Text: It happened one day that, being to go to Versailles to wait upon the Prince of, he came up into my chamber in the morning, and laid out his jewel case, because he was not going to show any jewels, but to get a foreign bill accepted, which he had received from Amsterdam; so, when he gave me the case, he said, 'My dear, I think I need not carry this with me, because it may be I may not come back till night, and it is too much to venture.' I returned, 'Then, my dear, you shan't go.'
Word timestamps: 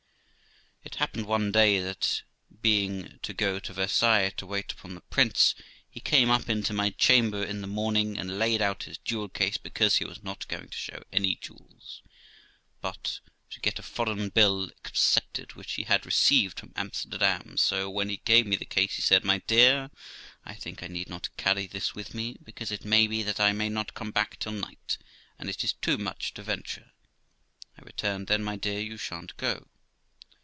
It 0.83 0.95
happened 0.95 1.27
one 1.27 1.51
day 1.51 1.79
that, 1.79 2.23
being 2.61 3.19
to 3.21 3.33
go 3.33 3.59
to 3.59 3.73
Versailles 3.73 4.31
to 4.31 4.45
wait 4.47 4.71
upon 4.73 4.93
the 4.95 5.01
Prince 5.01 5.53
of, 5.53 5.63
he 5.89 5.99
came 5.99 6.29
up 6.31 6.49
into 6.49 6.73
my 6.73 6.89
chamber 6.89 7.43
in 7.43 7.61
the 7.61 7.67
morning, 7.67 8.17
and 8.17 8.37
laid 8.39 8.61
out 8.63 8.83
his 8.83 8.97
jewel 8.97 9.29
case, 9.29 9.57
because 9.57 9.97
he 9.97 10.05
was 10.05 10.23
not 10.23 10.47
going 10.47 10.69
to 10.69 10.77
show 10.77 11.03
any 11.13 11.35
jewels, 11.35 12.01
but 12.81 13.19
to 13.51 13.59
get 13.61 13.77
a 13.79 13.83
foreign 13.83 14.29
bill 14.29 14.63
accepted, 14.83 15.53
which 15.53 15.73
he 15.73 15.83
had 15.83 16.05
received 16.05 16.59
from 16.59 16.73
Amsterdam; 16.75 17.57
so, 17.57 17.87
when 17.89 18.09
he 18.09 18.17
gave 18.17 18.45
me 18.47 18.55
the 18.55 18.65
case, 18.65 18.95
he 18.95 19.01
said, 19.03 19.23
'My 19.23 19.37
dear, 19.47 19.91
I 20.45 20.55
think 20.55 20.81
I 20.83 20.87
need 20.87 21.09
not 21.09 21.35
carry 21.37 21.67
this 21.67 21.93
with 21.95 22.13
me, 22.15 22.37
because 22.43 22.71
it 22.71 22.83
may 22.85 23.05
be 23.07 23.23
I 23.39 23.51
may 23.53 23.69
not 23.69 23.93
come 23.93 24.11
back 24.11 24.39
till 24.39 24.51
night, 24.53 24.97
and 25.37 25.47
it 25.49 25.63
is 25.63 25.73
too 25.73 25.97
much 25.97 26.33
to 26.33 26.43
venture.' 26.43 26.91
I 27.77 27.83
returned, 27.83 28.25
'Then, 28.27 28.43
my 28.43 28.55
dear, 28.55 28.79
you 28.81 28.97
shan't 28.97 29.37
go.' 29.37 29.67